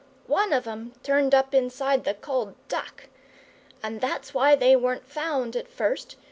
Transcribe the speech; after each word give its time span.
One 0.25 0.51
of 0.51 0.67
'em 0.67 0.93
turned 1.03 1.35
up 1.35 1.53
inside 1.53 2.05
the 2.05 2.15
cold 2.15 2.55
duck. 2.67 3.05
And 3.83 4.01
that's 4.01 4.33
why 4.33 4.55
they 4.55 4.75
weren't 4.75 5.05
found 5.07 5.55
at 5.55 5.67
first. 5.67 6.15